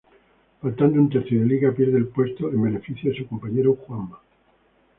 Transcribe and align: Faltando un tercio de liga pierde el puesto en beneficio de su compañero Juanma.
Faltando 0.61 0.99
un 0.99 1.09
tercio 1.11 1.39
de 1.39 1.45
liga 1.45 1.71
pierde 1.73 1.95
el 1.95 2.07
puesto 2.07 2.49
en 2.49 2.59
beneficio 2.63 3.11
de 3.11 3.17
su 3.19 3.27
compañero 3.27 3.75
Juanma. 3.75 4.19